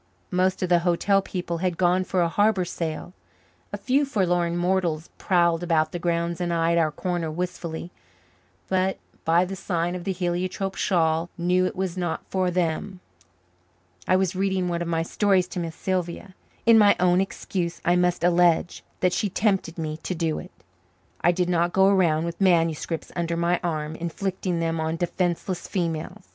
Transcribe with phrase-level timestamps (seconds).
[0.31, 3.13] Most of the hotel people had gone for a harbour sail;
[3.71, 7.91] a few forlorn mortals prowled about the grounds and eyed our corner wistfully,
[8.67, 12.99] but by the sign of the heliotrope shawl knew it was not for them.
[14.07, 16.33] I was reading one of my stories to Miss Sylvia.
[16.65, 20.51] In my own excuse I must allege that she tempted me to do it.
[21.23, 26.29] I did not go around with manuscripts under my arm, inflicting them on defenceless females.